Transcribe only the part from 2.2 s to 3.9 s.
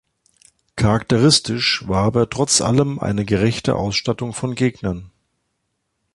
trotz allem eine „gerechte“